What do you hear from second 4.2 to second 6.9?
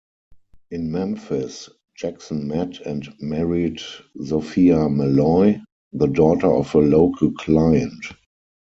Sophia Malloy, the daughter of a